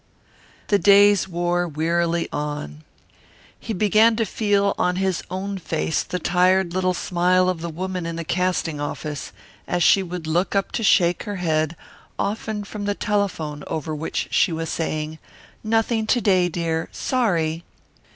The 0.69 0.79
days 0.79 1.27
wore 1.27 1.67
wearily 1.67 2.27
on. 2.33 2.83
He 3.59 3.71
began 3.71 4.15
to 4.15 4.25
feel 4.25 4.73
on 4.75 4.95
his 4.95 5.21
own 5.29 5.59
face 5.59 6.01
the 6.01 6.17
tired 6.17 6.73
little 6.73 6.95
smile 6.95 7.47
of 7.47 7.61
the 7.61 7.69
woman 7.69 8.07
in 8.07 8.15
the 8.15 8.23
casting 8.23 8.79
office 8.81 9.31
as 9.67 9.83
she 9.83 10.01
would 10.01 10.25
look 10.25 10.55
up 10.55 10.71
to 10.71 10.83
shake 10.83 11.21
her 11.25 11.35
head, 11.35 11.75
often 12.17 12.63
from 12.63 12.85
the 12.85 12.95
telephone 12.95 13.63
over 13.67 13.93
which 13.93 14.27
she 14.31 14.51
was 14.51 14.69
saying: 14.71 15.19
"Nothing 15.63 16.07
to 16.07 16.19
day, 16.19 16.49
dear. 16.49 16.89
Sorry!" 16.91 17.63